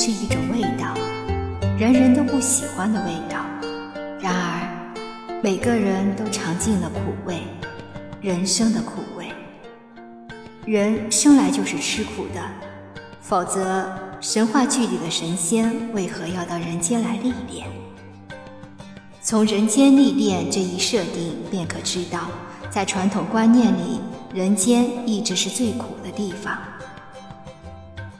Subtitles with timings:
[0.00, 0.94] 是一种味道，
[1.76, 3.44] 人人都不喜欢的味道。
[4.20, 7.42] 然而，每个人都尝尽了苦味，
[8.20, 9.26] 人生的苦味。
[10.64, 12.40] 人生来就是吃苦的，
[13.20, 17.66] 否则神话剧里的神仙为何要到人间来历练？
[19.20, 22.28] 从人间历练这一设定，便可知道，
[22.70, 24.00] 在传统观念里，
[24.32, 26.56] 人间一直是最苦的地方。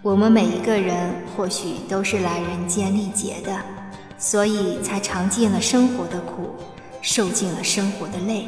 [0.00, 3.60] 我们每一个人或许都是来人间历劫的，
[4.16, 6.54] 所以才尝尽了生活的苦，
[7.02, 8.46] 受尽了生活的累。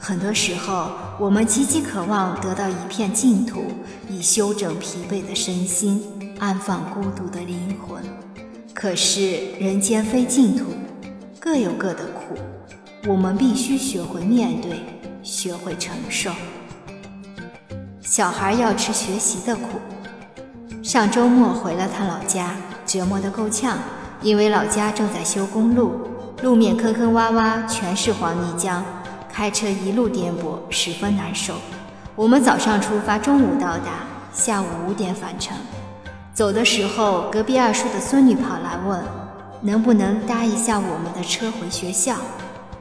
[0.00, 3.62] 很多时候，我们极其渴望得到一片净土，
[4.08, 6.02] 以休整疲惫的身心，
[6.40, 8.02] 安放孤独的灵魂。
[8.74, 10.64] 可是人间非净土，
[11.38, 12.36] 各有各的苦，
[13.06, 14.80] 我们必须学会面对，
[15.22, 16.32] 学会承受。
[18.00, 19.78] 小孩要吃学习的苦。
[20.90, 22.50] 上周末回了趟老家，
[22.84, 23.78] 折磨得够呛，
[24.22, 25.92] 因为老家正在修公路，
[26.42, 28.80] 路面坑坑洼洼，全是黄泥浆，
[29.32, 31.54] 开车一路颠簸，十分难受。
[32.16, 35.56] 我们早上出发，中午到达，下午五点返程。
[36.34, 39.00] 走的时候，隔壁二叔的孙女跑来问，
[39.60, 42.16] 能不能搭一下我们的车回学校？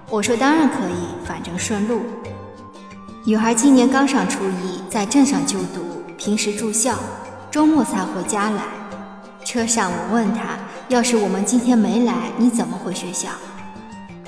[0.09, 2.01] 我说当然可以，反正顺路。
[3.23, 5.85] 女孩今年刚上初一，在镇上就读，
[6.17, 6.95] 平时住校。
[7.51, 8.63] 周末才回家来。
[9.43, 10.57] 车上我问他
[10.89, 13.29] ：“要是我们今天没来，你怎么回学校？”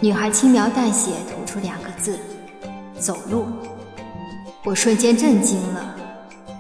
[0.02, 2.18] 女孩轻描淡写吐出两个字
[2.98, 3.46] ：“走路。”
[4.66, 5.96] 我瞬间震惊了。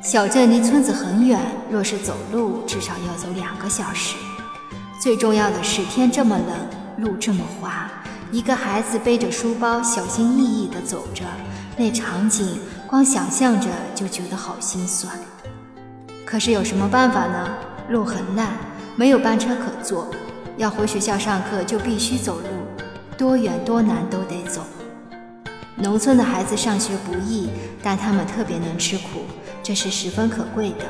[0.04, 1.40] 小镇离村子很远，
[1.72, 4.16] 若是走路，至少要走两个小时。
[5.00, 7.90] 最重要的是，天这么冷，路这么滑，
[8.32, 11.24] 一个孩子背着书包，小心翼翼地走着，
[11.76, 15.12] 那场景光想象着就觉得好心酸。
[16.32, 17.50] 可是有什么办法呢？
[17.90, 18.54] 路很烂，
[18.96, 20.08] 没有班车可坐，
[20.56, 22.46] 要回学校上课就必须走路，
[23.18, 24.62] 多远多难都得走。
[25.76, 27.50] 农村的孩子上学不易，
[27.84, 29.26] 但他们特别能吃苦，
[29.62, 30.86] 这是十分可贵的。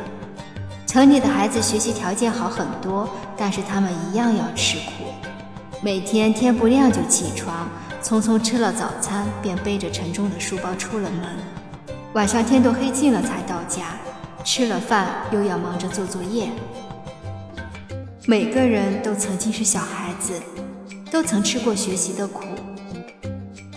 [0.85, 5.06] 城里的孩子学习条件好很多，但是他们一样要吃苦，
[5.81, 7.68] 每天天不亮就起床，
[8.03, 13.85] 匆匆吃了早餐，便背着沉重的书包出了门，晚上天都黑尽了才到家。
[14.44, 16.50] 吃了饭又要忙着做作业。
[18.25, 20.34] 每个人都曾经是小孩子，
[21.12, 22.44] 都曾吃过学习的苦，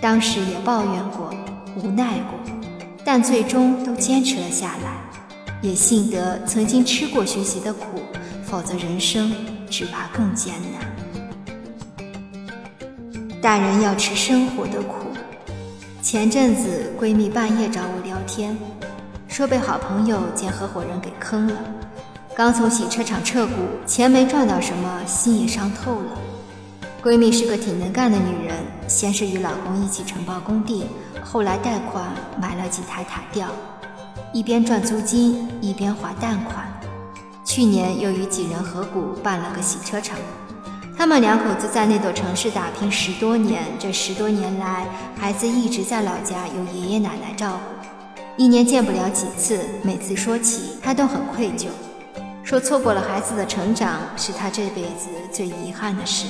[0.00, 1.34] 当时也抱怨过、
[1.76, 2.38] 无奈过，
[3.04, 5.02] 但最终都坚持了下来。
[5.62, 8.02] 也幸得曾经吃过学习的苦，
[8.44, 9.32] 否则人生
[9.70, 10.94] 只怕更艰难。
[13.40, 15.06] 大人要吃生活的苦。
[16.02, 18.54] 前阵子闺蜜半夜找我聊天。
[19.34, 21.54] 说被好朋友兼合伙人给坑了，
[22.36, 23.52] 刚从洗车厂撤股，
[23.84, 26.12] 钱没赚到什么，心也伤透了。
[27.02, 28.54] 闺蜜是个挺能干的女人，
[28.86, 30.86] 先是与老公一起承包工地，
[31.20, 32.04] 后来贷款
[32.40, 33.48] 买了几台塔吊，
[34.32, 36.64] 一边赚租金，一边还贷款。
[37.44, 40.16] 去年又与几人合股办了个洗车场。
[40.96, 44.86] 他们两口子在那座城市打拼十多年，这十多年来，
[45.18, 47.84] 孩子一直在老家由爷爷奶奶照顾。
[48.36, 51.68] 一年见不了几次，每次说起他都很愧疚，
[52.42, 56.26] 说错过了孩子的成长是他这辈子最遗憾的事。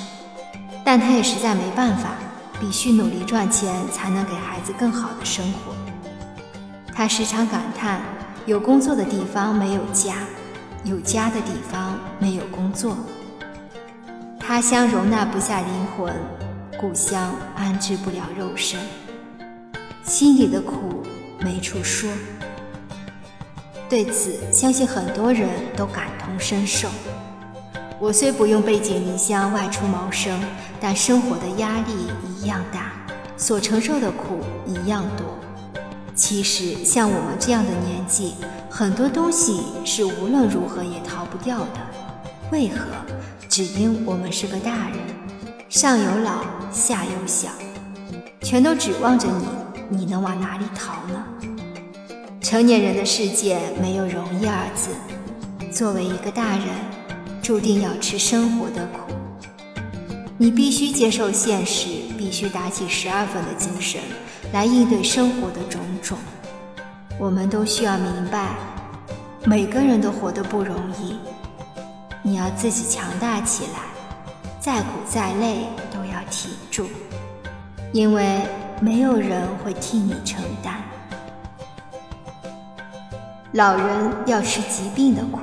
[0.84, 2.10] 但他也实在没办法，
[2.60, 5.72] 必须努力赚钱才能给孩子更好的生活。
[6.94, 8.02] 他时常感叹：
[8.44, 10.16] 有工作的地方没有家，
[10.84, 12.98] 有家的地方没有工作。
[14.38, 16.14] 他乡容纳不下灵魂，
[16.78, 18.78] 故乡安置不了肉身，
[20.04, 21.02] 心里的苦。
[21.44, 22.08] 没处说，
[23.86, 25.46] 对此相信很多人
[25.76, 26.88] 都感同身受。
[28.00, 30.42] 我虽不用背井离乡外出谋生，
[30.80, 31.92] 但生活的压力
[32.26, 32.92] 一样大，
[33.36, 35.26] 所承受的苦一样多。
[36.14, 38.36] 其实像我们这样的年纪，
[38.70, 41.80] 很多东西是无论如何也逃不掉的。
[42.50, 42.86] 为何？
[43.48, 44.98] 只因我们是个大人，
[45.68, 47.50] 上有老，下有小，
[48.42, 49.63] 全都指望着你。
[49.88, 51.24] 你能往哪里逃呢？
[52.40, 54.90] 成年人的世界没有容易二字。
[55.70, 56.68] 作为一个大人，
[57.42, 59.12] 注定要吃生活的苦。
[60.38, 64.00] 你必须接受现实，必须打起十二分的精神
[64.52, 66.18] 来应对生活的种种。
[67.18, 68.56] 我们都需要明白，
[69.44, 71.16] 每个人都活得不容易。
[72.22, 73.80] 你要自己强大起来，
[74.60, 76.86] 再苦再累都要挺住，
[77.92, 78.40] 因为。
[78.80, 80.76] 没有人会替你承担。
[83.52, 85.38] 老人要吃疾病的苦。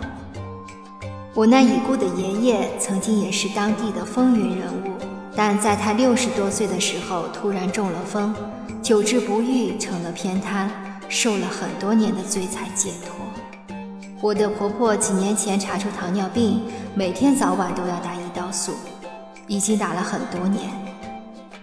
[1.34, 4.92] 我那已故的爷爷曾经也是当地的风云人物，
[5.34, 8.36] 但在他六十多岁的时候突然中了风，
[8.84, 10.70] 久治不愈，成了偏瘫，
[11.08, 13.16] 受了很多年的罪才解脱。
[14.20, 16.64] 我的婆婆几年前查出糖尿病，
[16.94, 18.74] 每天早晚都要打胰岛素，
[19.48, 20.70] 已经打了很多年。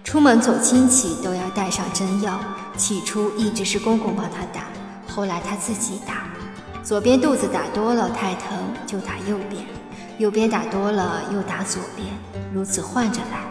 [0.09, 2.39] 出门走亲戚都要带上针药，
[2.75, 4.63] 起初一直是公公帮她打，
[5.07, 6.23] 后来她自己打。
[6.83, 8.57] 左边肚子打多了太疼，
[8.87, 9.61] 就打右边；
[10.17, 12.07] 右边打多了又打左边，
[12.51, 13.45] 如此换着来。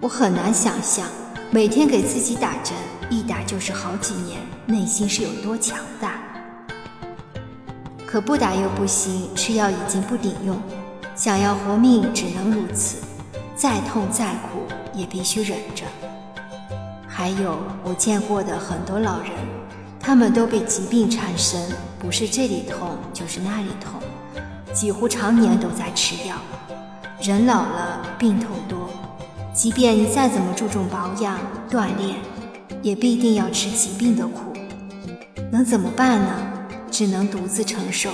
[0.00, 1.06] 我很难想象，
[1.50, 2.72] 每天给自己打针，
[3.10, 6.14] 一打就是好几年，内心是有多强大。
[8.06, 10.58] 可不打又不行，吃药已经不顶用，
[11.14, 12.96] 想要活命只能如此，
[13.56, 15.84] 再痛再苦也必须忍着。
[17.08, 19.30] 还有我见过的很多老人。
[19.98, 21.60] 他们都被疾病缠身，
[21.98, 24.00] 不是这里痛就是那里痛，
[24.72, 26.36] 几乎常年都在吃药。
[27.20, 28.88] 人老了，病痛多，
[29.52, 31.36] 即便你再怎么注重保养、
[31.68, 32.14] 锻炼，
[32.82, 34.52] 也必定要吃疾病的苦。
[35.50, 36.30] 能怎么办呢？
[36.88, 38.10] 只能独自承受。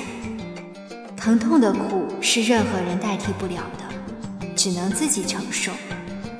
[1.14, 3.81] 疼痛的苦是任何人代替不了的，
[4.62, 5.72] 只能自己承受。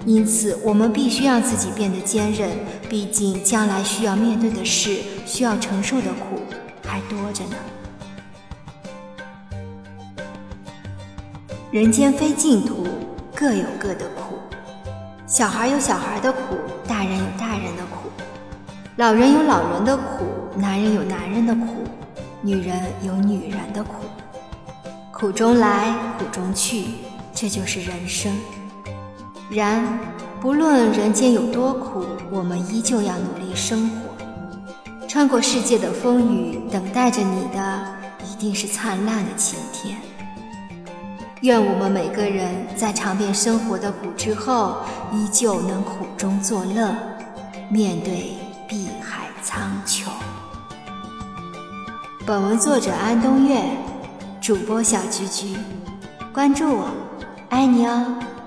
[0.07, 2.51] 因此，我们必须让自己变得坚韧，
[2.89, 6.41] 毕竟将来需要面对的事、需要承受的苦
[6.87, 7.57] 还多着呢。
[11.73, 12.87] 人间非净土，
[13.35, 14.39] 各有各的苦。
[15.27, 16.39] 小孩有小孩的苦，
[16.87, 18.09] 大人有大人的苦，
[18.99, 20.25] 老人有老人的苦，
[20.57, 21.83] 男人有男人的苦，
[22.41, 23.95] 女人有女人的苦。
[25.11, 26.85] 苦中来，苦中去，
[27.43, 28.33] 这就是人生。
[29.51, 29.99] 然，
[30.41, 33.97] 不论人间有多苦，我们依旧要努力生活。
[35.09, 37.85] 穿过世界的风雨，等待着你的
[38.31, 39.99] 一定是灿烂的晴天。
[41.41, 44.77] 愿我们每个人在尝遍生活的苦之后，
[45.13, 46.95] 依旧能苦中作乐，
[47.69, 48.37] 面对
[48.69, 50.07] 碧海苍穹。
[52.25, 53.65] 本文作者安东月，
[54.41, 55.57] 主播小菊菊，
[56.33, 56.89] 关注我，
[57.53, 58.42] 爱你哦。